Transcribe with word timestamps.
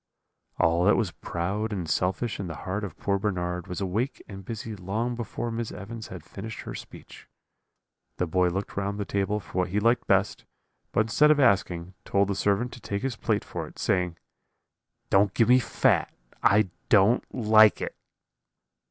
"All 0.57 0.85
that 0.85 0.95
was 0.95 1.11
proud 1.11 1.71
and 1.71 1.87
selfish 1.87 2.39
in 2.39 2.47
the 2.47 2.55
heart 2.65 2.83
of 2.83 2.97
poor 2.97 3.19
Bernard 3.19 3.67
was 3.67 3.79
awake 3.81 4.19
and 4.27 4.43
busy 4.43 4.75
long 4.75 5.13
before 5.13 5.51
Miss 5.51 5.71
Evans 5.71 6.07
had 6.07 6.23
finished 6.23 6.61
her 6.61 6.73
speech. 6.73 7.27
The 8.17 8.25
boy 8.25 8.47
looked 8.47 8.75
round 8.75 8.97
the 8.97 9.05
table 9.05 9.39
for 9.39 9.59
what 9.59 9.67
he 9.69 9.79
liked 9.79 10.07
best; 10.07 10.43
but 10.91 11.01
instead 11.01 11.29
of 11.29 11.39
asking, 11.39 11.93
told 12.03 12.29
the 12.29 12.35
servant 12.35 12.73
to 12.73 12.79
take 12.81 13.03
his 13.03 13.15
plate 13.15 13.45
for 13.45 13.67
it, 13.67 13.77
saying: 13.77 14.17
"'Don't 15.11 15.35
give 15.35 15.49
me 15.49 15.59
fat, 15.59 16.11
I 16.41 16.71
don't 16.89 17.23
like 17.31 17.79
it.' 17.79 17.95